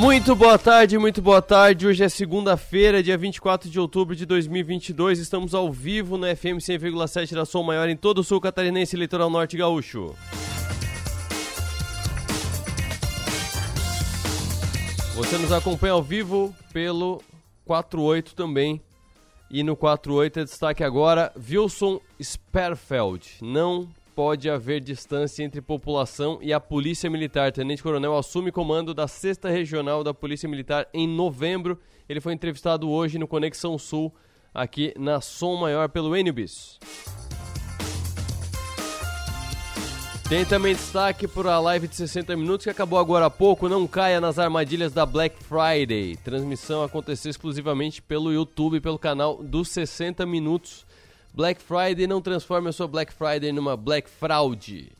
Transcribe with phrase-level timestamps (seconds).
[0.00, 1.86] Muito boa tarde, muito boa tarde.
[1.86, 5.18] Hoje é segunda-feira, dia 24 de outubro de 2022.
[5.18, 8.98] Estamos ao vivo no FM 100,7 da Som Maior em todo o sul catarinense e
[8.98, 10.14] litoral norte gaúcho.
[15.16, 17.22] Você nos acompanha ao vivo pelo
[17.66, 18.80] 48 também.
[19.50, 23.36] E no 48 é destaque agora Wilson Sperfeld.
[23.42, 27.52] Não pode haver distância entre população e a Polícia Militar.
[27.52, 31.78] Tenente Coronel assume comando da 6 Regional da Polícia Militar em novembro.
[32.08, 34.12] Ele foi entrevistado hoje no Conexão Sul,
[34.52, 36.78] aqui na Som Maior pelo Enibis.
[40.30, 43.68] Tem também destaque para a live de 60 minutos que acabou agora há pouco.
[43.68, 46.14] Não caia nas armadilhas da Black Friday.
[46.18, 50.86] Transmissão aconteceu exclusivamente pelo YouTube, pelo canal dos 60 minutos.
[51.32, 54.92] Black Friday não transforme a sua Black Friday numa Black Fraude.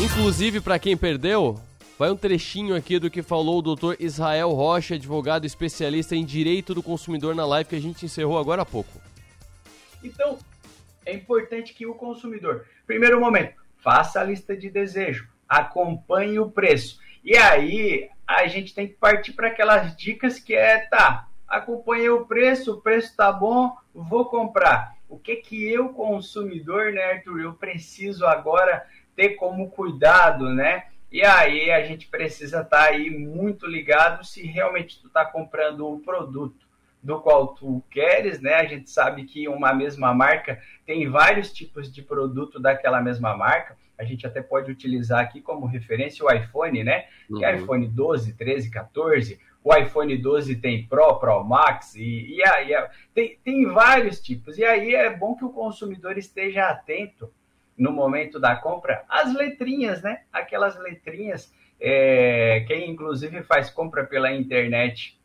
[0.00, 1.60] Inclusive, para quem perdeu,
[1.98, 6.72] vai um trechinho aqui do que falou o doutor Israel Rocha, advogado especialista em direito
[6.72, 9.00] do consumidor na live que a gente encerrou agora há pouco.
[10.02, 10.38] Então,
[11.04, 17.00] é importante que o consumidor, primeiro momento, faça a lista de desejo, acompanhe o preço.
[17.24, 22.26] E aí, a gente tem que partir para aquelas dicas que é, tá, acompanhei o
[22.26, 24.94] preço, o preço tá bom, vou comprar.
[25.08, 30.84] O que que eu, consumidor, né, Arthur, eu preciso agora ter como cuidado, né?
[31.10, 35.88] E aí a gente precisa estar tá aí muito ligado se realmente tu está comprando
[35.88, 36.68] o produto
[37.02, 38.56] do qual tu queres, né?
[38.56, 43.74] A gente sabe que uma mesma marca tem vários tipos de produto daquela mesma marca
[43.98, 47.06] a gente até pode utilizar aqui como referência o iPhone, né?
[47.28, 47.38] Uhum.
[47.38, 49.40] Que é iPhone 12, 13, 14.
[49.64, 52.70] O iPhone 12 tem Pro, Pro Max e, e aí
[53.12, 54.56] tem, tem vários tipos.
[54.56, 57.30] E aí é bom que o consumidor esteja atento
[57.76, 60.22] no momento da compra às letrinhas, né?
[60.32, 65.17] Aquelas letrinhas é, quem inclusive faz compra pela internet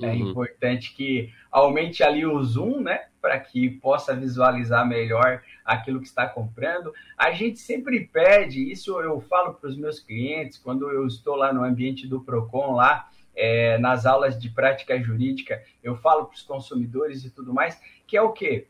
[0.00, 0.30] é uhum.
[0.30, 3.06] Importante que aumente ali o zoom, né?
[3.20, 6.92] Para que possa visualizar melhor aquilo que está comprando.
[7.16, 11.52] A gente sempre pede, isso eu falo para os meus clientes, quando eu estou lá
[11.52, 16.42] no ambiente do PROCON, lá é, nas aulas de prática jurídica, eu falo para os
[16.42, 18.66] consumidores e tudo mais, que é o quê?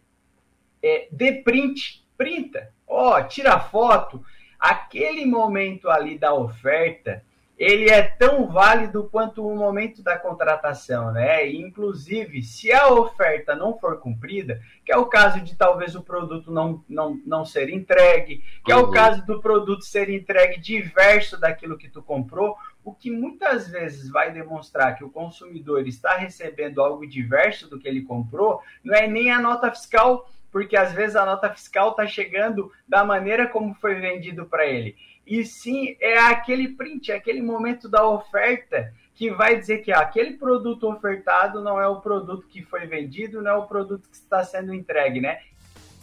[0.83, 4.25] É, dê print, printa, ó, oh, tira foto.
[4.59, 7.25] Aquele momento ali da oferta,
[7.61, 11.47] ele é tão válido quanto o momento da contratação, né?
[11.47, 16.01] E, inclusive, se a oferta não for cumprida, que é o caso de talvez o
[16.01, 18.79] produto não, não, não ser entregue, que uhum.
[18.79, 18.93] é o uhum.
[18.93, 24.33] caso do produto ser entregue diverso daquilo que tu comprou, o que muitas vezes vai
[24.33, 29.31] demonstrar que o consumidor está recebendo algo diverso do que ele comprou, não é nem
[29.31, 33.97] a nota fiscal, porque às vezes a nota fiscal está chegando da maneira como foi
[33.97, 34.97] vendido para ele
[35.31, 40.33] e sim é aquele print, é aquele momento da oferta que vai dizer que aquele
[40.33, 44.43] produto ofertado não é o produto que foi vendido, não é o produto que está
[44.43, 45.39] sendo entregue, né?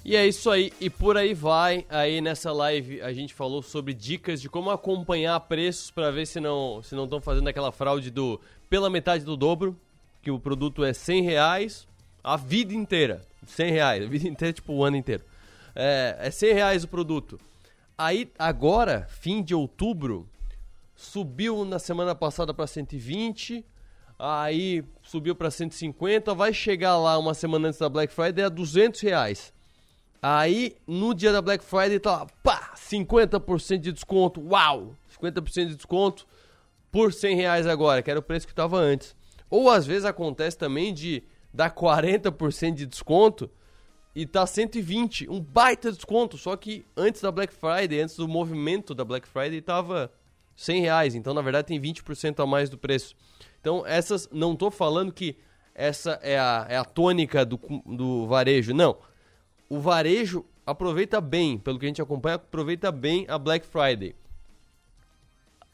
[0.05, 1.85] E é isso aí, e por aí vai.
[1.89, 6.39] Aí nessa live a gente falou sobre dicas de como acompanhar preços para ver se
[6.39, 8.39] não se não estão fazendo aquela fraude do
[8.69, 9.75] pela metade do dobro,
[10.21, 11.87] que o produto é 100 reais
[12.23, 13.21] a vida inteira.
[13.45, 15.23] 100 reais, a vida inteira, tipo o ano inteiro.
[15.75, 17.37] É, é 100 reais o produto.
[17.99, 20.29] Aí, agora, fim de outubro,
[20.95, 23.65] subiu na semana passada para 120,
[24.19, 29.01] aí subiu para 150, vai chegar lá uma semana antes da Black Friday a 200
[29.01, 29.51] reais.
[30.21, 35.75] Aí, no dia da Black Friday, tá lá, pá, 50% de desconto, uau, 50% de
[35.75, 36.27] desconto
[36.91, 39.15] por 100 reais agora, que era o preço que estava antes.
[39.49, 43.49] Ou às vezes acontece também de dar 40% de desconto
[44.17, 48.95] e tá 120, um baita desconto, só que antes da Black Friday, antes do movimento
[48.95, 50.11] da Black Friday, tava
[50.55, 53.15] 100 reais, então na verdade tem 20% a mais do preço.
[53.61, 55.37] Então essas, não tô falando que
[55.75, 58.97] essa é a, é a tônica do, do varejo, não.
[59.69, 64.15] O varejo aproveita bem, pelo que a gente acompanha, aproveita bem a Black Friday.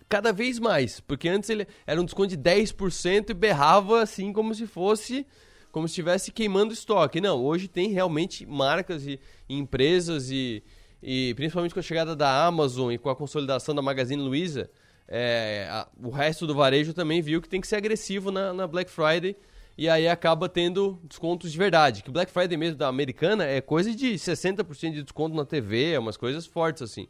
[0.10, 4.54] Cada vez mais, porque antes ele era um desconto de 10% e berrava assim como
[4.54, 5.26] se fosse
[5.74, 7.20] como se estivesse queimando estoque.
[7.20, 10.64] Não, hoje tem realmente marcas e, e empresas e,
[11.02, 14.70] e, principalmente com a chegada da Amazon e com a consolidação da Magazine Luiza,
[15.08, 18.68] é, a, o resto do varejo também viu que tem que ser agressivo na, na,
[18.68, 19.36] Black Friday
[19.76, 22.04] e aí acaba tendo descontos de verdade.
[22.04, 26.00] Que Black Friday mesmo da americana é coisa de 60% de desconto na TV, é
[26.00, 27.08] umas coisas fortes assim.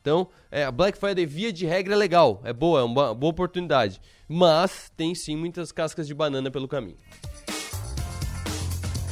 [0.00, 3.30] Então, é, a Black Friday, via de regra, é legal, é boa, é uma boa
[3.30, 4.00] oportunidade.
[4.26, 6.96] Mas tem sim muitas cascas de banana pelo caminho.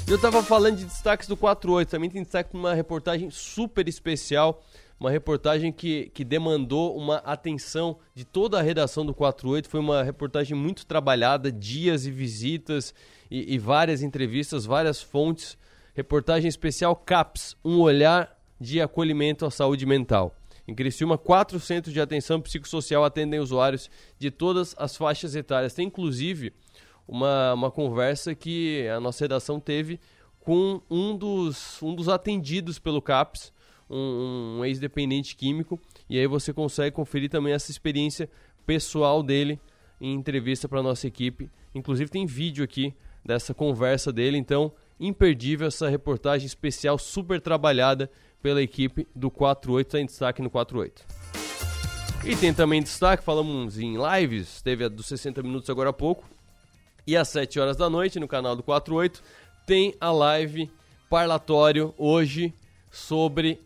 [0.06, 4.62] Eu tava falando de destaques do 48, também tem destaque numa reportagem super especial
[4.98, 9.68] uma reportagem que, que demandou uma atenção de toda a redação do 48.
[9.68, 12.94] Foi uma reportagem muito trabalhada, dias e visitas
[13.30, 15.58] e, e várias entrevistas, várias fontes.
[15.94, 20.34] Reportagem especial CAPS, um olhar de acolhimento à saúde mental.
[20.66, 25.74] Em Criciúma, quatro centros de atenção psicossocial atendem usuários de todas as faixas etárias.
[25.74, 26.52] Tem inclusive
[27.06, 30.00] uma, uma conversa que a nossa redação teve
[30.40, 33.52] com um dos, um dos atendidos pelo CAPS,
[33.88, 38.28] um, um ex-dependente químico, e aí você consegue conferir também essa experiência
[38.66, 39.58] pessoal dele
[40.00, 41.50] em entrevista para nossa equipe.
[41.74, 48.10] Inclusive tem vídeo aqui dessa conversa dele, então imperdível essa reportagem especial super trabalhada
[48.42, 51.06] pela equipe do 48, está em destaque no 48.
[52.26, 56.28] E tem também destaque, falamos em lives, teve a dos 60 minutos agora há pouco,
[57.06, 59.22] e às 7 horas da noite no canal do 48
[59.66, 60.70] tem a live
[61.08, 62.52] parlatório hoje
[62.90, 63.60] sobre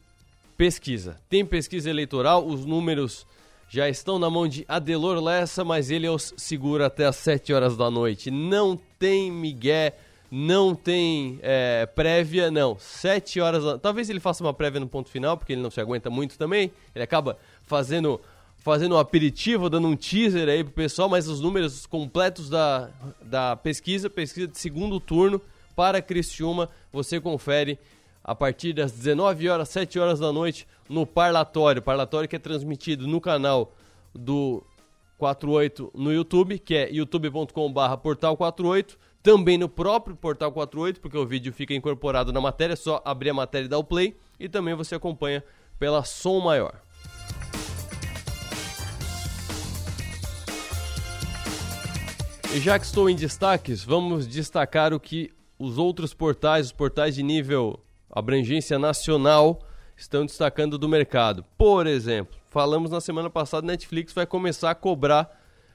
[0.57, 1.17] pesquisa.
[1.29, 3.27] Tem pesquisa eleitoral, os números
[3.69, 7.77] já estão na mão de Adelor Lessa, mas ele os segura até as 7 horas
[7.77, 8.31] da noite.
[8.31, 9.97] Não tem migué,
[10.31, 12.79] não tem é, prévia, não.
[12.79, 13.79] 7 horas da...
[13.79, 16.73] Talvez ele faça uma prévia no ponto final, porque ele não se aguenta muito também.
[16.95, 18.21] Ele acaba fazendo
[18.69, 22.91] fazendo um aperitivo, dando um teaser aí pro pessoal, mas os números completos da,
[23.23, 25.41] da pesquisa, pesquisa de segundo turno
[25.75, 27.79] para Criciúma, você confere
[28.23, 31.81] a partir das 19 horas, 7 horas da noite, no Parlatório.
[31.81, 33.73] Parlatório que é transmitido no canal
[34.15, 34.63] do
[35.17, 38.99] 48 no YouTube, que é youtube.com/barra portal 48.
[39.23, 43.31] Também no próprio portal 48, porque o vídeo fica incorporado na matéria, é só abrir
[43.31, 44.15] a matéria e dar o play.
[44.39, 45.43] E também você acompanha
[45.79, 46.83] pela Som Maior.
[52.57, 57.23] Já que estou em destaques, vamos destacar o que os outros portais, os portais de
[57.23, 57.79] nível
[58.11, 59.61] abrangência nacional
[59.97, 61.45] estão destacando do mercado.
[61.57, 65.31] Por exemplo, falamos na semana passada, Netflix vai começar a cobrar,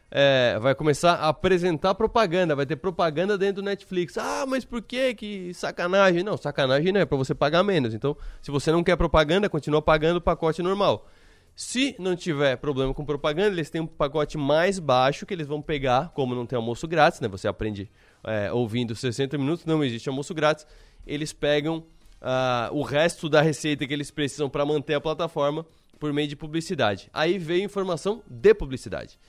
[0.09, 4.17] é, vai começar a apresentar propaganda, vai ter propaganda dentro do Netflix.
[4.17, 6.23] Ah, mas por que que sacanagem?
[6.23, 7.93] Não, sacanagem não é para você pagar menos.
[7.93, 11.07] Então, se você não quer propaganda, continua pagando o pacote normal.
[11.55, 15.61] Se não tiver problema com propaganda, eles têm um pacote mais baixo que eles vão
[15.61, 17.27] pegar, como não tem almoço grátis, né?
[17.27, 17.91] Você aprende
[18.23, 20.65] é, ouvindo 60 minutos, não existe almoço grátis.
[21.05, 21.85] Eles pegam
[22.23, 25.65] uh, o resto da receita que eles precisam para manter a plataforma
[25.99, 27.09] por meio de publicidade.
[27.13, 29.19] Aí veio informação de publicidade.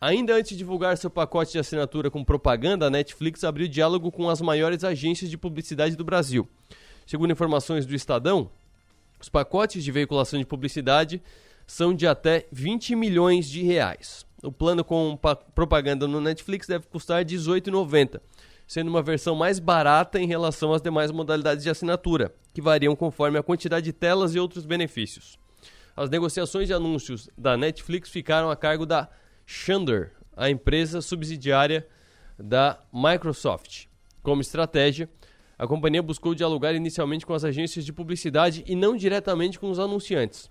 [0.00, 4.28] Ainda antes de divulgar seu pacote de assinatura com propaganda, a Netflix abriu diálogo com
[4.28, 6.48] as maiores agências de publicidade do Brasil.
[7.06, 8.50] Segundo informações do Estadão,
[9.20, 11.22] os pacotes de veiculação de publicidade
[11.66, 14.26] são de até 20 milhões de reais.
[14.42, 15.18] O plano com
[15.54, 18.20] propaganda no Netflix deve custar R$ 18,90
[18.66, 23.38] sendo uma versão mais barata em relação às demais modalidades de assinatura, que variam conforme
[23.38, 25.38] a quantidade de telas e outros benefícios.
[25.96, 29.08] As negociações de anúncios da Netflix ficaram a cargo da
[29.46, 31.86] Shander, a empresa subsidiária
[32.38, 33.86] da Microsoft.
[34.22, 35.08] Como estratégia,
[35.56, 39.78] a companhia buscou dialogar inicialmente com as agências de publicidade e não diretamente com os
[39.78, 40.50] anunciantes.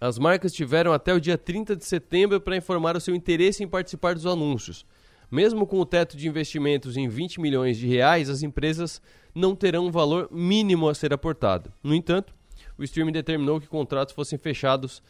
[0.00, 3.68] As marcas tiveram até o dia 30 de setembro para informar o seu interesse em
[3.68, 4.86] participar dos anúncios.
[5.28, 9.02] Mesmo com o teto de investimentos em 20 milhões de reais, as empresas
[9.34, 11.72] não terão um valor mínimo a ser aportado.
[11.82, 12.32] No entanto,
[12.78, 15.02] o streaming determinou que contratos fossem fechados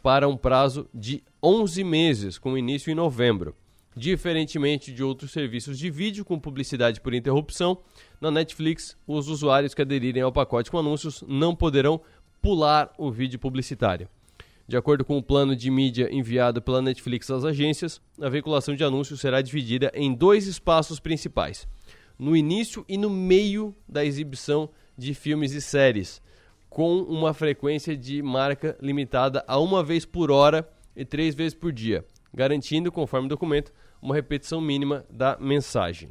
[0.00, 3.52] para um prazo de 11 meses, com início em novembro.
[3.96, 7.78] Diferentemente de outros serviços de vídeo com publicidade por interrupção,
[8.20, 12.00] na Netflix, os usuários que aderirem ao pacote com anúncios não poderão
[12.40, 14.08] pular o vídeo publicitário.
[14.68, 18.82] De acordo com o plano de mídia enviado pela Netflix às agências, a veiculação de
[18.82, 21.68] anúncios será dividida em dois espaços principais:
[22.18, 24.68] no início e no meio da exibição
[24.98, 26.20] de filmes e séries,
[26.68, 31.72] com uma frequência de marca limitada a uma vez por hora e três vezes por
[31.72, 32.04] dia,
[32.34, 36.10] garantindo, conforme o documento, uma repetição mínima da mensagem.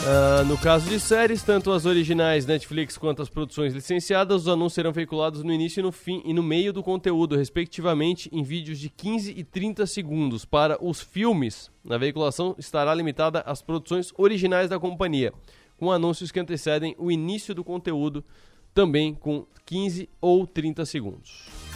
[0.00, 4.72] Uh, no caso de séries, tanto as originais Netflix quanto as produções licenciadas, os anúncios
[4.72, 8.78] serão veiculados no início e no fim e no meio do conteúdo, respectivamente, em vídeos
[8.78, 10.46] de 15 e 30 segundos.
[10.46, 15.34] Para os filmes, a veiculação estará limitada às produções originais da companhia,
[15.76, 18.24] com anúncios que antecedem o início do conteúdo,
[18.72, 21.69] também com 15 ou 30 segundos.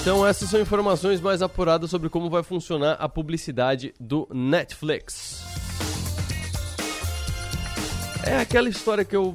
[0.00, 5.44] Então essas são informações mais apuradas sobre como vai funcionar a publicidade do Netflix.
[8.24, 9.34] É aquela história que eu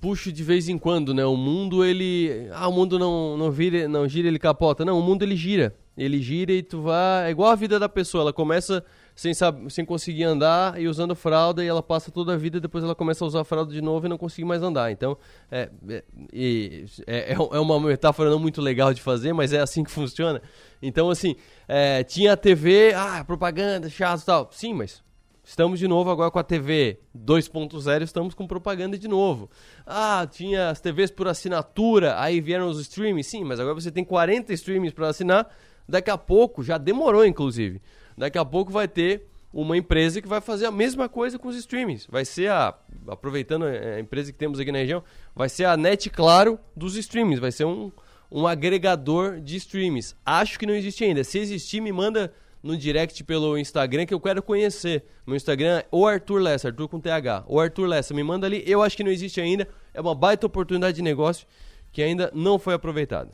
[0.00, 1.24] puxo de vez em quando, né?
[1.24, 4.84] O mundo ele, ah, o mundo não não vira, não gira, ele capota.
[4.84, 5.74] Não, o mundo ele gira.
[5.96, 8.84] Ele gira e tu vai, é igual a vida da pessoa, ela começa
[9.14, 9.32] sem,
[9.68, 13.24] sem conseguir andar e usando fralda e ela passa toda a vida, depois ela começa
[13.24, 14.90] a usar fralda de novo e não consegue mais andar.
[14.90, 15.16] Então,
[15.50, 19.90] é, é, é, é uma metáfora não muito legal de fazer, mas é assim que
[19.90, 20.42] funciona.
[20.82, 21.36] Então, assim,
[21.68, 24.48] é, tinha a TV, ah, propaganda, chato e tal.
[24.50, 25.04] Sim, mas
[25.46, 29.50] Estamos de novo agora com a TV 2.0, estamos com propaganda de novo.
[29.86, 33.28] Ah, tinha as TVs por assinatura, aí vieram os streams.
[33.28, 35.54] Sim, mas agora você tem 40 streams para assinar.
[35.86, 37.82] Daqui a pouco, já demorou inclusive.
[38.16, 41.56] Daqui a pouco vai ter uma empresa que vai fazer a mesma coisa com os
[41.56, 42.06] streamings.
[42.10, 42.74] Vai ser a,
[43.06, 45.02] aproveitando a empresa que temos aqui na região,
[45.34, 47.38] vai ser a Net Claro dos streamings.
[47.38, 47.92] Vai ser um,
[48.30, 50.16] um agregador de streams.
[50.26, 51.22] Acho que não existe ainda.
[51.22, 52.32] Se existir, me manda
[52.64, 55.04] no direct pelo Instagram que eu quero conhecer.
[55.26, 57.44] Meu Instagram é o Arthur Lessa, Arthur com TH.
[57.46, 58.64] O Arthur Lessa, me manda ali.
[58.66, 59.68] Eu acho que não existe ainda.
[59.92, 61.46] É uma baita oportunidade de negócio
[61.92, 63.30] que ainda não foi aproveitada.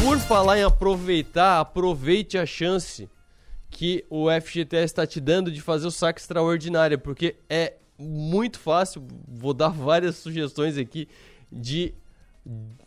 [0.00, 3.08] Por falar em aproveitar, aproveite a chance
[3.74, 9.04] que o FGTS está te dando de fazer o saque extraordinário, porque é muito fácil.
[9.26, 11.08] Vou dar várias sugestões aqui
[11.50, 11.92] de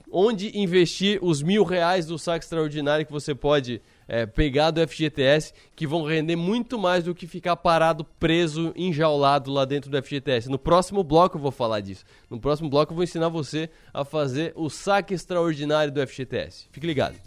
[0.10, 5.54] onde investir os mil reais do saque extraordinário que você pode é, pegar do FGTS
[5.76, 10.48] que vão render muito mais do que ficar parado, preso, enjaulado lá dentro do FGTS.
[10.50, 12.06] No próximo bloco eu vou falar disso.
[12.30, 16.70] No próximo bloco eu vou ensinar você a fazer o saque extraordinário do FGTS.
[16.72, 17.18] Fique ligado.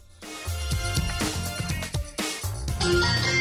[2.80, 3.39] Por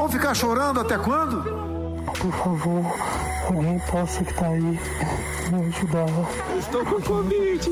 [0.00, 1.42] Vão ficar chorando até quando?
[2.06, 2.86] Por favor,
[3.54, 6.06] alguém possa que tá aí me ajudar.
[6.58, 7.70] Estou com Covid.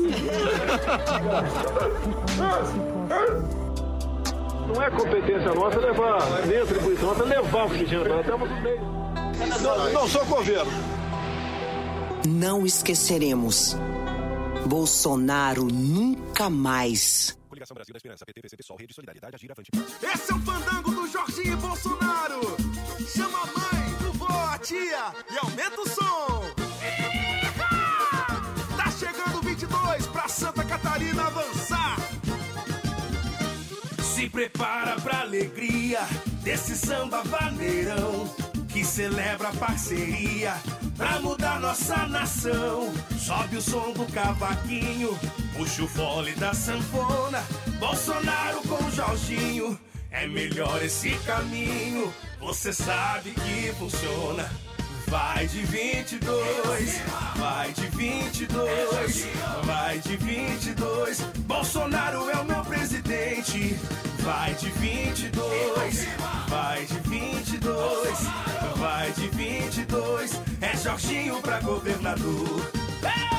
[4.67, 8.09] Não é competência nossa levar, nem atribuição nossa levar o oxigênio.
[8.09, 8.81] Nós estamos no meio.
[9.63, 10.71] Não, não sou governo.
[12.27, 13.75] Não esqueceremos.
[14.67, 17.38] Bolsonaro nunca mais.
[17.59, 19.69] Coligação Brasil da Esperança, PT, Sol, Rede Solidariedade, Agir Avante.
[20.01, 22.39] Esse é o fandango do Jorginho Bolsonaro.
[23.13, 26.45] Chama a mãe, o vó, a tia e aumenta o som.
[28.77, 31.97] Tá chegando 22 pra Santa Catarina avançar.
[34.01, 35.99] Se prepara pra alegria
[36.41, 38.33] desse samba vaneirão
[38.69, 40.53] que celebra a parceria
[40.95, 42.93] pra mudar nossa nação.
[43.19, 45.17] Sobe o som do cavaquinho,
[45.59, 47.43] puxa o fole da sanfona.
[47.79, 49.77] Bolsonaro com Jorginho,
[50.09, 52.13] é melhor esse caminho.
[52.39, 54.49] Você sabe que funciona.
[55.07, 57.01] Vai de 22,
[57.35, 59.27] vai de 22,
[59.65, 61.21] vai de 22.
[61.39, 63.75] Bolsonaro é o meu presidente.
[64.19, 66.07] Vai de 22,
[66.47, 68.19] vai de 22,
[68.77, 70.41] vai de 22.
[70.61, 72.71] É Jorginho pra governador.
[73.03, 73.38] Hey!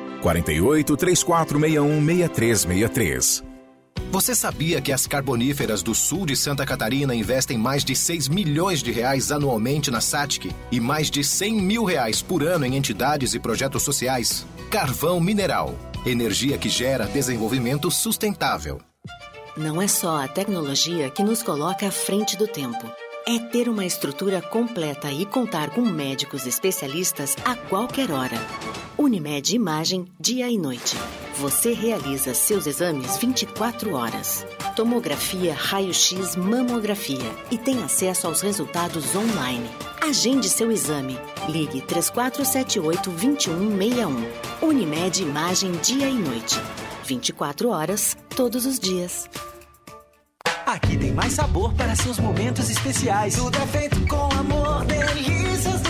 [0.21, 3.51] 48 3461 6363.
[4.11, 8.83] Você sabia que as carboníferas do sul de Santa Catarina investem mais de 6 milhões
[8.83, 13.33] de reais anualmente na SATIC e mais de 100 mil reais por ano em entidades
[13.33, 14.45] e projetos sociais?
[14.69, 15.75] Carvão Mineral.
[16.05, 18.81] Energia que gera desenvolvimento sustentável.
[19.55, 22.89] Não é só a tecnologia que nos coloca à frente do tempo.
[23.25, 28.37] É ter uma estrutura completa e contar com médicos especialistas a qualquer hora.
[29.01, 30.95] Unimed Imagem, dia e noite.
[31.39, 34.45] Você realiza seus exames 24 horas.
[34.75, 39.67] Tomografia, raio-x, mamografia e tem acesso aos resultados online.
[39.99, 41.17] Agende seu exame.
[41.49, 44.23] Ligue 3478-2161.
[44.61, 46.61] Unimed Imagem, dia e noite.
[47.03, 49.27] 24 horas, todos os dias.
[50.63, 53.35] Aqui tem mais sabor para seus momentos especiais.
[53.35, 55.80] Tudo é feito com amor, delícias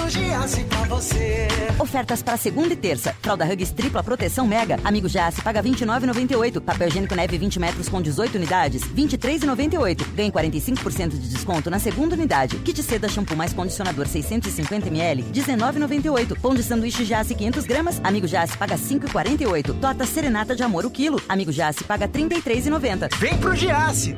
[0.42, 1.48] Giasse pra você.
[1.78, 3.16] Ofertas para segunda e terça.
[3.22, 4.80] Fralda Hugs tripla proteção mega.
[4.84, 6.60] Amigo Giasse paga 29,98.
[6.60, 10.04] Papel higiênico neve 20 metros com 18 unidades, 23,98.
[10.16, 12.58] Ganhe 45% de desconto na segunda unidade.
[12.58, 16.40] Kit seda shampoo mais condicionador 650 ml, 19,98.
[16.40, 18.02] Pão de sanduíche Giasse 500 gramas.
[18.04, 19.80] Amigo Giasse paga 5,48.
[19.80, 21.22] Tota serenata de amor o quilo.
[21.30, 23.16] Amigo Giasse paga 33,90.
[23.18, 24.18] Vem pro Giasse!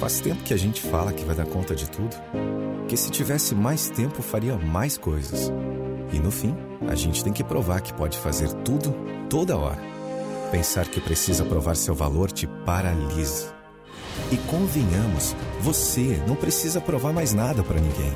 [0.00, 2.16] Faz tempo que a gente fala que vai dar conta de tudo.
[2.88, 5.50] Que se tivesse mais tempo, faria mais coisas.
[6.12, 6.54] E no fim,
[6.88, 8.94] a gente tem que provar que pode fazer tudo,
[9.28, 9.80] toda hora.
[10.50, 13.52] Pensar que precisa provar seu valor te paralisa.
[14.30, 18.12] E convenhamos, você não precisa provar mais nada para ninguém.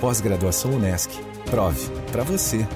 [0.00, 1.10] Pós-graduação Unesc.
[1.50, 2.66] Prove para você.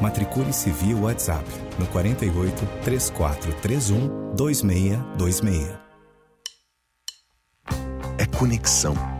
[0.00, 1.44] Matricule-se via WhatsApp
[1.78, 5.78] no 48 3431 2626.
[8.18, 9.19] É conexão.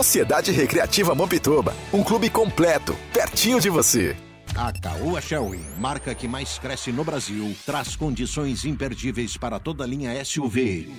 [0.00, 4.16] Sociedade Recreativa Mampituba, um clube completo, pertinho de você.
[4.56, 9.86] A Caoa Shelby, marca que mais cresce no Brasil, traz condições imperdíveis para toda a
[9.86, 10.90] linha SUV.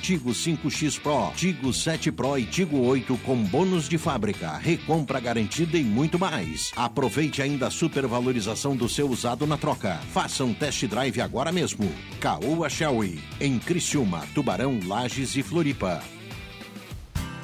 [0.00, 5.76] Tigo 5X Pro, Tigo 7 Pro e Tigo 8 com bônus de fábrica, recompra garantida
[5.76, 6.70] e muito mais.
[6.76, 9.98] Aproveite ainda a supervalorização do seu usado na troca.
[10.12, 11.92] Faça um test drive agora mesmo.
[12.20, 16.00] Caoa Shelby, em Criciúma, Tubarão, Lages e Floripa.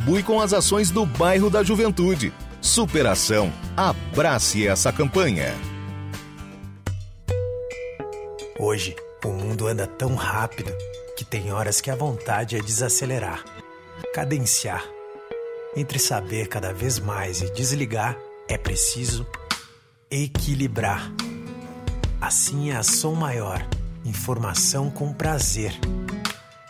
[0.00, 2.32] contribui com as ações do bairro da Juventude.
[2.60, 3.52] Superação.
[3.76, 5.54] Abrace essa campanha.
[8.58, 10.72] Hoje, o mundo anda tão rápido
[11.16, 13.44] que tem horas que a vontade é desacelerar,
[14.14, 14.84] cadenciar.
[15.76, 18.16] Entre saber cada vez mais e desligar,
[18.48, 19.26] é preciso
[20.10, 21.12] equilibrar.
[22.20, 23.66] Assim é a Som Maior,
[24.04, 25.78] informação com prazer.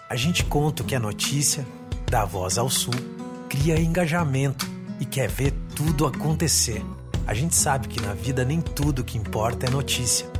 [0.09, 1.67] A gente conta o que é notícia,
[2.09, 3.20] dá voz ao sul
[3.51, 4.65] cria engajamento
[5.01, 6.81] e quer ver tudo acontecer.
[7.27, 10.31] A gente sabe que na vida nem tudo que importa é notícia,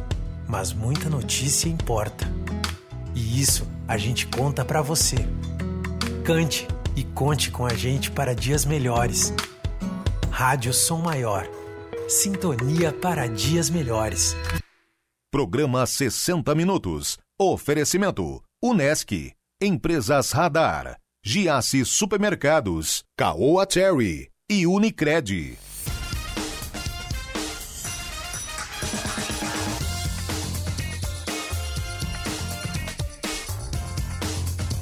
[0.49, 2.25] mas muita notícia importa.
[3.13, 5.17] E isso a gente conta para você.
[6.25, 9.35] Cante e conte com a gente para dias melhores.
[10.31, 11.49] Rádio Som Maior.
[12.09, 14.37] Sintonia para dias melhores.
[15.33, 17.19] Programa 60 Minutos.
[17.39, 19.33] Oferecimento: Unesc.
[19.61, 20.97] Empresas Radar.
[21.23, 25.59] Giasse Supermercados, Caoa Cherry e Unicred.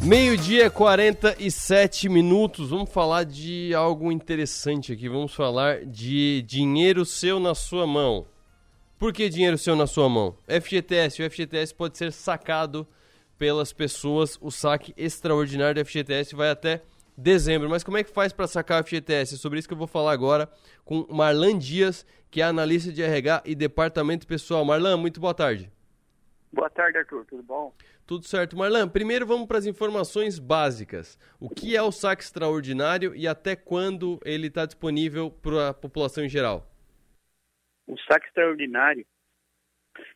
[0.01, 2.71] Meio-dia, 47 minutos.
[2.71, 5.09] Vamos falar de algo interessante aqui.
[5.09, 8.25] Vamos falar de dinheiro seu na sua mão.
[8.97, 10.37] Por que dinheiro seu na sua mão?
[10.47, 11.21] FGTS.
[11.21, 12.87] O FGTS pode ser sacado
[13.39, 14.39] pelas pessoas.
[14.41, 16.83] O saque extraordinário do FGTS vai até
[17.17, 17.69] dezembro.
[17.69, 19.35] Mas como é que faz para sacar o FGTS?
[19.35, 20.49] É sobre isso que eu vou falar agora
[20.85, 24.65] com Marlan Dias, que é analista de RH e departamento pessoal.
[24.65, 25.71] Marlan, muito boa tarde.
[26.53, 27.27] Boa tarde, Arthur.
[27.27, 27.75] Tudo bom?
[28.07, 28.57] Tudo certo.
[28.57, 31.19] Marlan, primeiro vamos para as informações básicas.
[31.39, 36.25] O que é o saque extraordinário e até quando ele está disponível para a população
[36.25, 36.67] em geral?
[37.87, 39.07] O saque extraordinário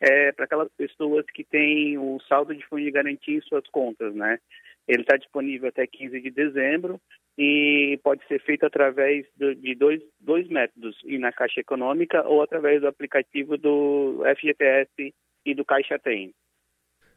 [0.00, 4.14] é, para aquelas pessoas que têm o saldo de fundo de garantia em suas contas,
[4.14, 4.38] né?
[4.86, 7.00] Ele está disponível até 15 de dezembro
[7.38, 12.80] e pode ser feito através de dois, dois métodos, ir na Caixa Econômica ou através
[12.80, 15.14] do aplicativo do FGTS
[15.46, 16.34] e do Caixa Tem.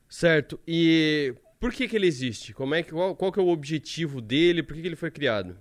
[0.07, 0.59] Certo.
[0.67, 2.53] E por que, que ele existe?
[2.53, 4.63] Como é que, qual, qual que é o objetivo dele?
[4.63, 5.57] Por que, que ele foi criado?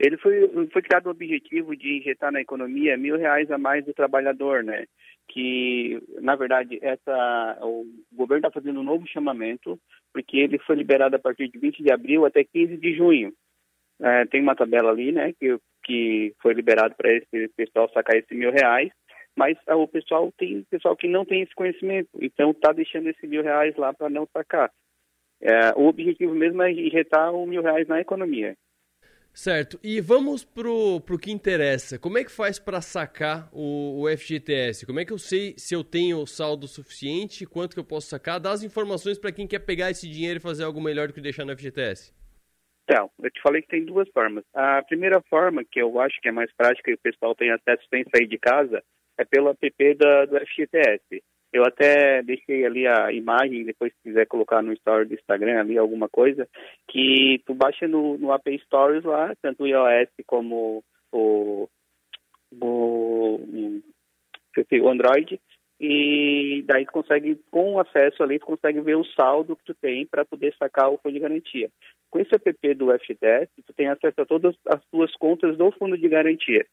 [0.00, 3.94] Ele foi, foi criado o objetivo de injetar na economia mil reais a mais do
[3.94, 4.86] trabalhador, né?
[5.28, 9.78] Que, na verdade, essa, o governo está fazendo um novo chamamento,
[10.12, 13.32] porque ele foi liberado a partir de 20 de abril até 15 de junho.
[14.00, 18.36] É, tem uma tabela ali, né, que, que foi liberado para esse pessoal sacar esses
[18.36, 18.90] mil reais,
[19.36, 23.28] mas ah, o pessoal tem pessoal que não tem esse conhecimento, então está deixando esses
[23.28, 24.70] mil reais lá para não sacar.
[25.40, 28.56] É, o objetivo mesmo é injetar o mil reais na economia.
[29.34, 29.80] Certo.
[29.82, 31.98] E vamos pro, pro que interessa.
[31.98, 34.86] Como é que faz para sacar o, o, FGTS?
[34.86, 38.38] Como é que eu sei se eu tenho saldo suficiente, quanto que eu posso sacar?
[38.38, 41.20] Dá as informações para quem quer pegar esse dinheiro e fazer algo melhor do que
[41.20, 42.14] deixar no FGTS.
[42.84, 44.44] Então, eu te falei que tem duas formas.
[44.54, 47.82] A primeira forma, que eu acho que é mais prática e o pessoal tem acesso
[47.90, 48.84] sem sair de casa,
[49.18, 51.24] é pelo app da, do FGTS.
[51.54, 55.78] Eu até deixei ali a imagem, depois se quiser colocar no story do Instagram ali
[55.78, 56.48] alguma coisa,
[56.88, 58.28] que tu baixa no, no
[58.64, 61.68] Stories lá, tanto o iOS como o,
[62.60, 65.40] o, o Android,
[65.78, 70.04] e daí tu consegue, com acesso ali, tu consegue ver o saldo que tu tem
[70.04, 71.70] para poder sacar o fundo de garantia.
[72.10, 75.96] Com esse app do FTS, tu tem acesso a todas as tuas contas do fundo
[75.96, 76.66] de garantia.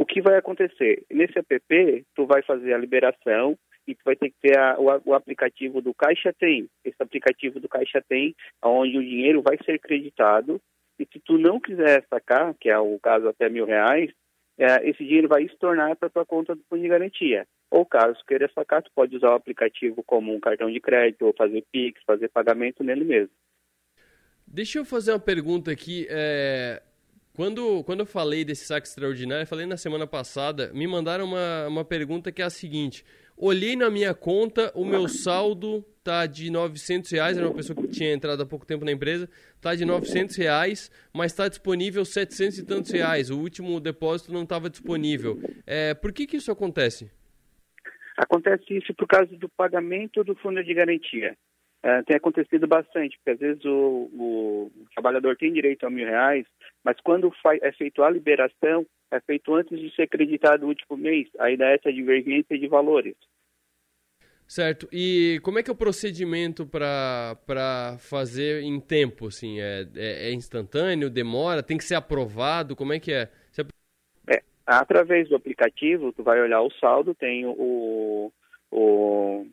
[0.00, 1.04] O que vai acontecer?
[1.10, 3.54] Nesse app, tu vai fazer a liberação
[3.86, 6.70] e tu vai ter que ter a, o, o, aplicativo do Caixa Tem.
[6.82, 8.34] Esse aplicativo do Caixa Tem,
[8.64, 10.58] onde o dinheiro vai ser creditado
[10.98, 14.10] e se tu não quiser sacar, que é o caso até mil reais,
[14.58, 17.46] é, esse dinheiro vai estornar para tua conta do fundo de garantia.
[17.70, 21.34] Ou caso queira sacar, tu pode usar o aplicativo como um cartão de crédito ou
[21.36, 23.34] fazer Pix, fazer pagamento nele mesmo.
[24.46, 26.06] Deixa eu fazer uma pergunta aqui.
[26.08, 26.82] É...
[27.34, 31.84] Quando, quando eu falei desse saque extraordinário, falei na semana passada, me mandaram uma, uma
[31.84, 33.04] pergunta que é a seguinte.
[33.36, 37.88] Olhei na minha conta, o meu saldo tá de 900 reais, era uma pessoa que
[37.88, 39.28] tinha entrado há pouco tempo na empresa,
[39.60, 43.30] tá de 900 reais, mas está disponível 700 e tantos reais.
[43.30, 45.38] O último depósito não estava disponível.
[45.66, 47.10] É, por que que isso acontece?
[48.16, 51.34] Acontece isso por causa do pagamento do fundo de garantia.
[51.82, 56.44] É, tem acontecido bastante, porque às vezes o, o, trabalhador tem direito a mil reais,
[56.84, 61.28] mas quando é feito a liberação, é feito antes de ser acreditado o último mês,
[61.38, 63.16] aí dá essa divergência de valores.
[64.46, 64.88] Certo.
[64.92, 69.28] E como é que é o procedimento para fazer em tempo?
[69.28, 72.76] Assim, é, é, é, instantâneo, demora, tem que ser aprovado?
[72.76, 73.30] Como é que é?
[73.50, 73.62] Você...
[74.28, 74.42] é?
[74.66, 78.32] Através do aplicativo, tu vai olhar o saldo, tem o,
[78.70, 79.46] o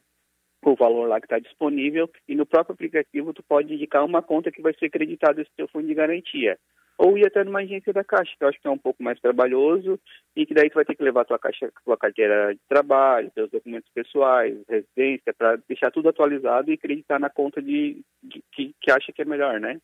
[0.63, 4.51] o valor lá que está disponível e no próprio aplicativo tu pode indicar uma conta
[4.51, 6.57] que vai ser creditada esse teu fundo de garantia.
[6.97, 9.19] Ou ir até numa agência da Caixa, que eu acho que é um pouco mais
[9.19, 9.99] trabalhoso
[10.35, 13.51] e que daí tu vai ter que levar tua, caixa, tua carteira de trabalho, teus
[13.51, 18.91] documentos pessoais, residência, para deixar tudo atualizado e acreditar na conta de, de que, que
[18.91, 19.79] acha que é melhor, né?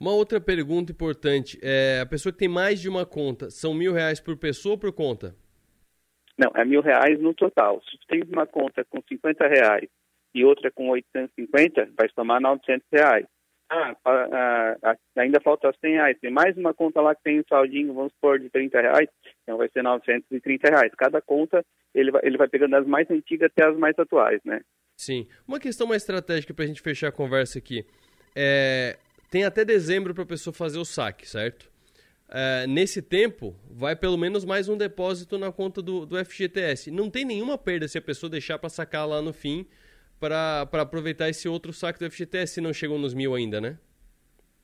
[0.00, 3.92] Uma outra pergunta importante, é, a pessoa que tem mais de uma conta, são mil
[3.92, 5.34] reais por pessoa ou por conta?
[6.38, 7.82] Não, é mil reais no total.
[7.82, 9.90] Se tu tem uma conta com 50 reais
[10.38, 13.26] e outra com 850, vai somar 900 reais.
[13.70, 16.16] Ah, ah, ainda falta 100 reais.
[16.20, 19.08] Tem mais uma conta lá que tem um saldinho, vamos supor, de 30 reais,
[19.42, 20.92] então vai ser 930 reais.
[20.96, 21.62] Cada conta,
[21.94, 24.60] ele vai, ele vai pegando as mais antigas até as mais atuais, né?
[24.96, 25.28] Sim.
[25.46, 27.84] Uma questão mais estratégica para a gente fechar a conversa aqui.
[28.34, 28.96] É,
[29.30, 31.70] tem até dezembro para a pessoa fazer o saque, certo?
[32.30, 36.90] É, nesse tempo, vai pelo menos mais um depósito na conta do, do FGTS.
[36.90, 39.66] Não tem nenhuma perda se a pessoa deixar para sacar lá no fim
[40.18, 43.78] para aproveitar esse outro saque do FGTS se não chegou nos mil ainda, né?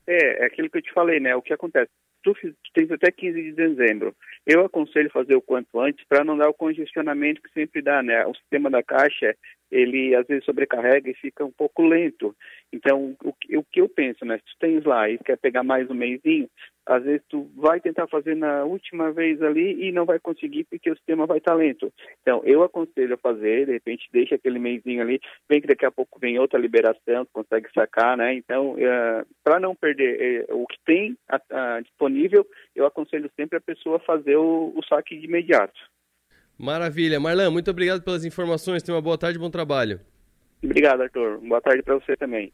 [0.06, 1.34] É, é aquilo que eu te falei, né?
[1.34, 1.90] O que acontece?
[2.22, 4.14] Tu, tu tens até 15 de dezembro.
[4.46, 8.26] Eu aconselho fazer o quanto antes para não dar o congestionamento que sempre dá, né?
[8.26, 9.36] O sistema da caixa,
[9.74, 12.34] ele às vezes sobrecarrega e fica um pouco lento.
[12.72, 14.38] Então, o, o que eu penso, né?
[14.38, 16.48] Se tu tens lá e quer pegar mais um mêsinho,
[16.86, 20.90] às vezes tu vai tentar fazer na última vez ali e não vai conseguir porque
[20.90, 21.92] o sistema vai estar lento.
[22.20, 25.90] Então, eu aconselho a fazer, de repente deixa aquele mêsinho ali, vem que daqui a
[25.90, 28.34] pouco vem outra liberação, tu consegue sacar, né?
[28.34, 31.16] Então, é, para não perder é, o que tem
[31.82, 35.78] disponível, eu aconselho sempre a pessoa fazer o, o saque de imediato.
[36.58, 37.18] Maravilha.
[37.18, 38.82] Marlan, muito obrigado pelas informações.
[38.82, 40.00] Tenha uma boa tarde e bom trabalho.
[40.62, 41.38] Obrigado, Arthur.
[41.40, 42.52] Boa tarde para você também.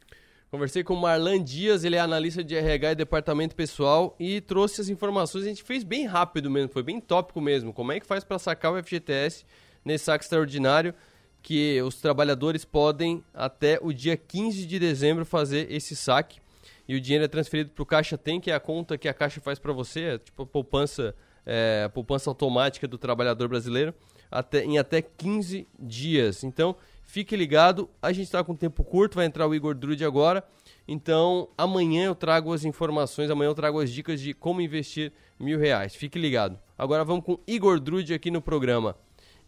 [0.49, 4.81] Conversei com o Marlan Dias, ele é analista de RH e departamento pessoal e trouxe
[4.81, 5.45] as informações.
[5.45, 7.71] A gente fez bem rápido mesmo, foi bem tópico mesmo.
[7.71, 9.45] Como é que faz para sacar o FGTS
[9.85, 10.93] nesse saque extraordinário
[11.41, 16.41] que os trabalhadores podem até o dia 15 de dezembro fazer esse saque
[16.87, 19.13] e o dinheiro é transferido para o Caixa Tem, que é a conta que a
[19.13, 23.93] Caixa faz para você, é tipo a poupança, é, poupança automática do trabalhador brasileiro.
[24.29, 26.43] até, em até 15 dias.
[26.43, 27.89] Então, fique ligado.
[28.01, 30.43] A gente está com tempo curto, vai entrar o Igor Drude agora.
[30.87, 35.59] Então, amanhã eu trago as informações, amanhã eu trago as dicas de como investir mil
[35.59, 35.95] reais.
[35.95, 36.57] Fique ligado.
[36.77, 38.95] Agora vamos com Igor Drude aqui no programa.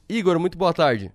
[0.07, 1.11] Igor, muito boa tarde.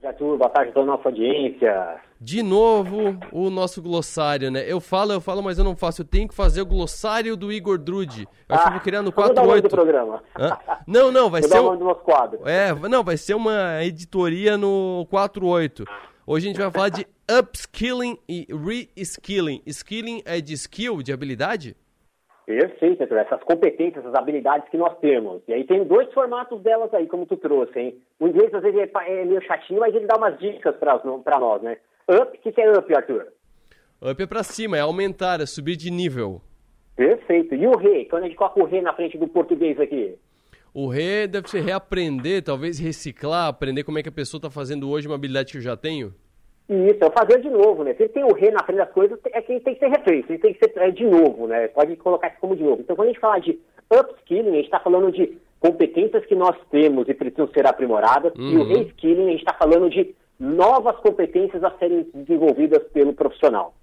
[0.00, 2.00] Boa tarde a toda a nossa audiência.
[2.22, 4.62] De novo, o nosso glossário, né?
[4.70, 6.02] Eu falo, eu falo, mas eu não faço.
[6.02, 8.28] Eu tenho que fazer o glossário do Igor Drude.
[8.46, 9.62] Eu acho que vou criar no 48.
[9.62, 10.22] do programa.
[10.38, 10.58] Hã?
[10.86, 11.60] Não, não, vai Vou ser.
[11.60, 12.46] um- do nosso quadro.
[12.46, 15.84] É, não, vai ser uma editoria no 48.
[16.26, 17.06] Hoje a gente vai falar de
[17.40, 18.46] upskilling e
[18.94, 19.62] reskilling.
[19.66, 21.74] Skilling é de skill, de habilidade?
[22.44, 23.04] Perfeito.
[23.14, 25.40] Essas competências, essas habilidades que nós temos.
[25.48, 27.96] E aí tem dois formatos delas aí, como tu trouxe, hein?
[28.18, 31.00] O inglês às vezes é meio chatinho, mas ele dá umas dicas pra
[31.38, 31.78] nós, né?
[32.10, 33.26] Up, o que, que é up, Arthur?
[34.02, 36.40] Up é pra cima, é aumentar, é subir de nível.
[36.96, 37.54] Perfeito.
[37.54, 38.04] E o re?
[38.06, 40.14] Quando a gente coloca o re na frente do português aqui?
[40.72, 44.88] O re deve ser reaprender, talvez reciclar, aprender como é que a pessoa está fazendo
[44.90, 46.14] hoje uma habilidade que eu já tenho.
[46.68, 47.94] Isso, é fazer de novo, né?
[47.94, 50.38] Se tem o re na frente das coisas, é que tem que ser refeito, ele
[50.38, 51.66] tem que ser é, de novo, né?
[51.68, 52.80] Pode colocar isso como de novo.
[52.82, 53.58] Então, quando a gente fala de
[53.92, 58.56] upskilling, a gente está falando de competências que nós temos e precisam ser aprimoradas, e
[58.56, 58.68] o Uhum.
[58.68, 63.74] reskilling, a gente está falando de novas competências a serem desenvolvidas pelo profissional.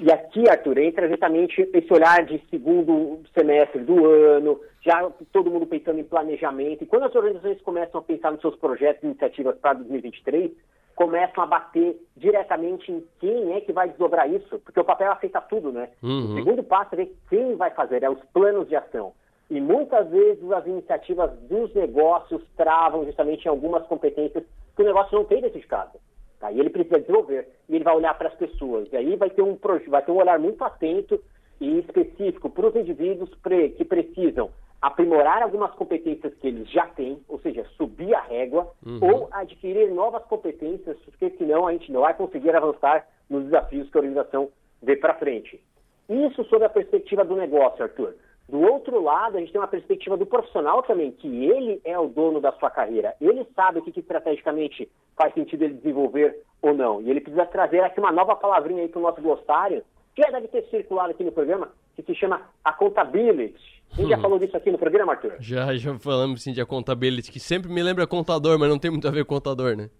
[0.00, 5.66] E aqui, Arthur, entra justamente esse olhar de segundo semestre do ano, já todo mundo
[5.66, 6.84] pensando em planejamento.
[6.84, 10.52] E quando as organizações começam a pensar nos seus projetos e iniciativas para 2023,
[10.94, 15.40] começam a bater diretamente em quem é que vai desdobrar isso, porque o papel aceita
[15.40, 15.88] tudo, né?
[16.00, 16.32] Uhum.
[16.32, 19.12] O segundo passo é ver quem vai fazer, é os planos de ação.
[19.50, 24.44] E muitas vezes as iniciativas dos negócios travam justamente em algumas competências
[24.78, 25.98] que o negócio não tem dentro de casa.
[26.38, 26.52] Tá?
[26.52, 27.48] E ele precisa desenvolver.
[27.68, 28.88] E ele vai olhar para as pessoas.
[28.92, 31.20] E aí vai ter um, vai ter um olhar muito atento
[31.60, 37.18] e específico para os indivíduos pre- que precisam aprimorar algumas competências que eles já têm,
[37.28, 39.00] ou seja, subir a régua, Uhum.
[39.02, 43.98] ou adquirir novas competências, porque senão a gente não vai conseguir avançar nos desafios que
[43.98, 44.48] a organização
[44.80, 45.60] vê para frente.
[46.08, 48.14] Isso sob a perspectiva do negócio, Arthur.
[48.48, 52.06] Do outro lado, a gente tem uma perspectiva do profissional também, que ele é o
[52.08, 53.14] dono da sua carreira.
[53.20, 57.02] Ele sabe o que, que estrategicamente faz sentido ele desenvolver ou não.
[57.02, 59.84] E ele precisa trazer aqui uma nova palavrinha aí para o nosso glossário,
[60.14, 63.60] que já deve ter circulado aqui no programa, que se chama accountability.
[63.92, 64.22] A gente já Hum.
[64.22, 65.36] falou disso aqui no programa, Arthur?
[65.40, 69.06] Já, já falamos sim de accountability, que sempre me lembra contador, mas não tem muito
[69.06, 69.90] a ver com contador, né?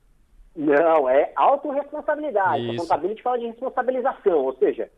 [0.56, 2.62] Não, é autorresponsabilidade.
[2.64, 2.72] Isso.
[2.74, 4.90] A contabilidade fala de responsabilização, ou seja,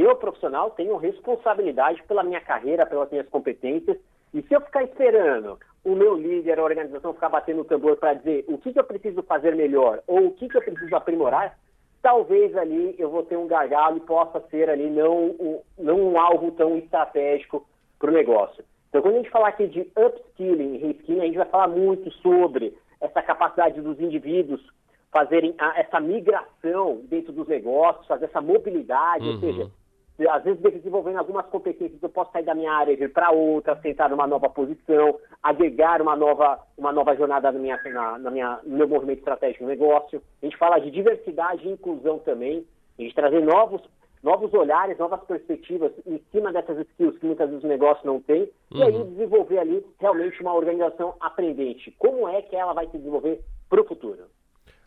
[0.00, 3.96] eu, profissional, tenho responsabilidade pela minha carreira, pelas minhas competências,
[4.32, 8.14] e se eu ficar esperando o meu líder, a organização, ficar batendo o tambor para
[8.14, 11.56] dizer o que, que eu preciso fazer melhor ou o que, que eu preciso aprimorar,
[12.02, 16.18] talvez ali eu vou ter um gargalo e possa ser ali não, um- não um
[16.18, 17.66] alvo tão estratégico
[17.98, 18.64] para o negócio.
[18.88, 22.10] Então, quando a gente falar aqui de upskilling e reskilling, a gente vai falar muito
[22.14, 24.60] sobre essa capacidade dos indivíduos
[25.12, 29.40] fazerem a- essa migração dentro dos negócios, fazer essa mobilidade, ou Uhum.
[29.40, 29.70] seja,
[30.30, 33.78] às vezes desenvolvendo algumas competências, eu posso sair da minha área e vir para outra,
[33.80, 38.60] sentar numa nova posição, agregar uma nova, uma nova jornada na minha, na, na minha,
[38.64, 40.22] no meu movimento estratégico no negócio.
[40.40, 42.64] A gente fala de diversidade e inclusão também,
[42.98, 43.82] a gente trazer novos,
[44.22, 48.48] novos olhares, novas perspectivas em cima dessas skills que muitas vezes o negócio não tem,
[48.72, 49.10] e aí Uhum.
[49.10, 51.90] desenvolver ali realmente uma organização aprendente.
[51.98, 54.26] Como é que ela vai se desenvolver para o futuro?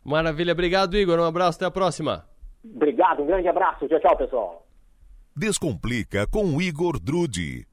[0.06, 2.24] Maravilha, obrigado Igor, um abraço, até a próxima.
[2.64, 3.88] Obrigado, um grande abraço.
[3.88, 4.67] Tchau, tchau, pessoal.
[5.38, 7.68] Descomplica com Igor Drude.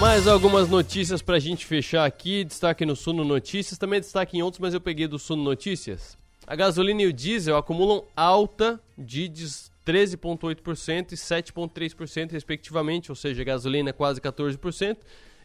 [0.00, 2.44] Mais algumas notícias pra gente fechar aqui.
[2.44, 6.16] Destaque no Suno Notícias, também destaque em outros, mas eu peguei do Suno Notícias.
[6.46, 13.40] A gasolina e o diesel acumulam alta de des- 13,8% e 7,3%, respectivamente, ou seja,
[13.40, 14.98] a gasolina quase 14%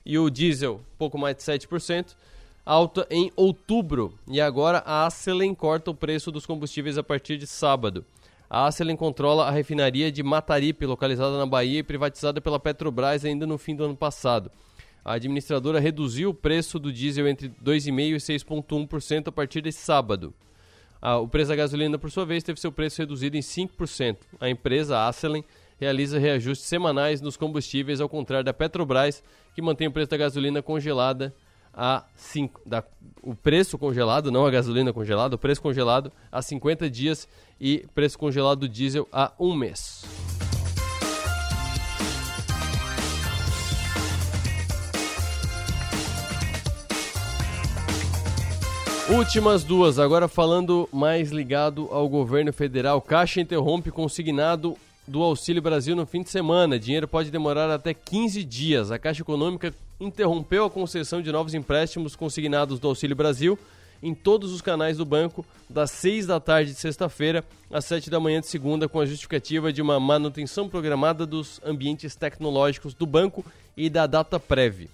[0.05, 2.15] e o diesel pouco mais de 7%.
[2.65, 7.45] Alta em outubro e agora a Acelen corta o preço dos combustíveis a partir de
[7.45, 8.05] sábado.
[8.49, 13.45] A Acelen controla a refinaria de Mataripe, localizada na Bahia e privatizada pela Petrobras ainda
[13.45, 14.49] no fim do ano passado.
[15.03, 20.33] A administradora reduziu o preço do diesel entre 2,5% e 6,1% a partir desse sábado.
[21.21, 24.19] O preço da gasolina, por sua vez, teve seu preço reduzido em 5%.
[24.39, 25.43] A empresa a Acelen
[25.77, 29.21] realiza reajustes semanais nos combustíveis, ao contrário da Petrobras,
[29.53, 31.35] que mantém o preço da gasolina congelada
[31.73, 32.83] a 5, da,
[33.21, 37.27] o preço congelado, não a gasolina congelada, o preço congelado a 50 dias
[37.59, 40.03] e preço congelado do diesel a um mês.
[49.09, 53.01] Últimas duas, agora falando mais ligado ao governo federal.
[53.01, 56.79] Caixa interrompe consignado do Auxílio Brasil no fim de semana.
[56.79, 58.91] Dinheiro pode demorar até 15 dias.
[58.91, 63.57] A Caixa Econômica interrompeu a concessão de novos empréstimos consignados do Auxílio Brasil
[64.03, 68.19] em todos os canais do banco, das 6 da tarde de sexta-feira às 7 da
[68.19, 73.45] manhã de segunda, com a justificativa de uma manutenção programada dos ambientes tecnológicos do banco
[73.77, 74.89] e da data prévia.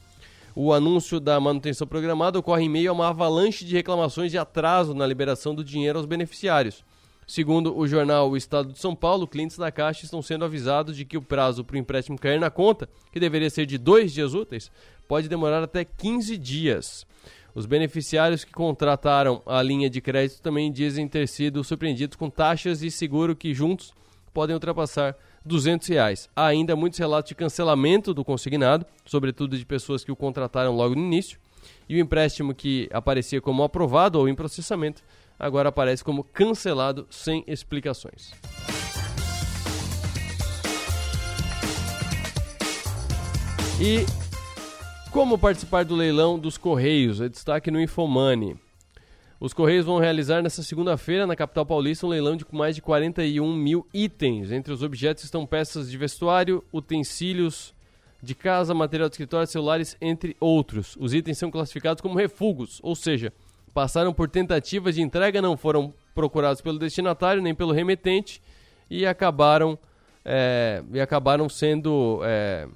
[0.55, 4.93] O anúncio da manutenção programada ocorre em meio a uma avalanche de reclamações de atraso
[4.93, 6.83] na liberação do dinheiro aos beneficiários.
[7.29, 11.05] Segundo o jornal O Estado de São Paulo, clientes da Caixa estão sendo avisados de
[11.05, 14.33] que o prazo para o empréstimo cair na conta, que deveria ser de dois dias
[14.33, 14.71] úteis,
[15.07, 17.05] pode demorar até 15 dias.
[17.53, 22.79] Os beneficiários que contrataram a linha de crédito também dizem ter sido surpreendidos com taxas
[22.79, 23.93] de seguro que juntos
[24.33, 25.15] podem ultrapassar
[25.45, 26.27] 200 reais.
[26.35, 30.95] Há ainda muitos relatos de cancelamento do consignado, sobretudo de pessoas que o contrataram logo
[30.95, 31.37] no início,
[31.87, 35.03] e o empréstimo que aparecia como aprovado ou em processamento
[35.39, 38.33] agora aparece como cancelado sem explicações.
[43.81, 44.05] E
[45.09, 47.21] como participar do leilão dos Correios?
[47.21, 48.57] É destaque no Infomani.
[49.39, 53.55] Os Correios vão realizar nesta segunda-feira, na capital paulista, um leilão de mais de 41
[53.55, 54.51] mil itens.
[54.51, 57.73] Entre os objetos estão peças de vestuário, utensílios
[58.21, 60.97] de casa, material de escritório, celulares, entre outros.
[60.99, 63.31] Os itens são classificados como refugos, ou seja,
[63.73, 68.41] passaram por tentativas de entrega, não foram procurados pelo destinatário nem pelo remetente
[68.89, 69.77] e acabaram,
[70.25, 72.67] é, e acabaram sendo, é,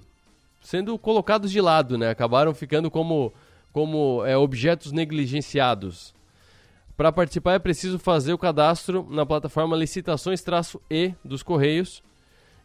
[0.62, 2.10] sendo colocados de lado, né?
[2.10, 3.34] acabaram ficando como,
[3.72, 6.14] como é, objetos negligenciados.
[6.96, 12.04] Para participar é preciso fazer o cadastro na plataforma Licitações-E dos Correios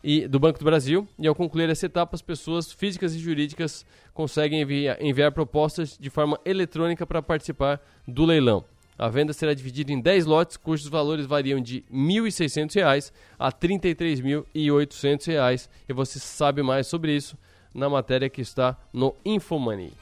[0.02, 1.06] e do Banco do Brasil.
[1.18, 3.84] E ao concluir essa etapa, as pessoas físicas e jurídicas
[4.14, 8.64] conseguem enviar, enviar propostas de forma eletrônica para participar do leilão.
[8.98, 13.52] A venda será dividida em 10 lotes, cujos valores variam de R$ 1.600 a R$
[13.52, 15.68] 33.800.
[15.88, 17.38] E você sabe mais sobre isso
[17.72, 19.92] na matéria que está no Infomani.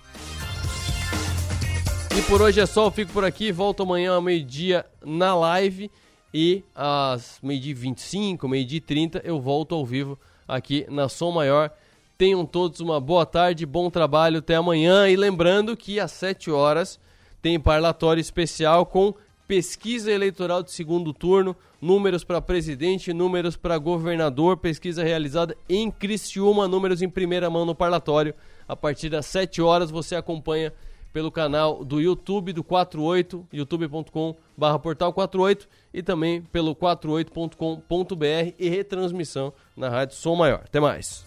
[2.17, 5.91] E por hoje é só, eu fico por aqui, volto amanhã ao meio-dia na live
[6.39, 11.71] e às meio-dia 25, meio-dia 30 eu volto ao vivo aqui na Som Maior.
[12.19, 15.09] Tenham todos uma boa tarde, bom trabalho, até amanhã.
[15.09, 17.01] E lembrando que às 7 horas
[17.41, 19.15] tem parlatório especial com
[19.49, 26.69] pesquisa eleitoral de segundo turno, números para presidente, números para governador, pesquisa realizada em Criciúma,
[26.69, 28.35] números em primeira mão no parlatório.
[28.69, 30.71] A partir das 7 horas você acompanha
[31.17, 39.51] pelo canal do YouTube do 48, youtube.com/barra portal 48 e também pelo 48.com.br e retransmissão
[39.75, 40.61] na Rádio Som Maior.
[40.67, 41.25] Até mais.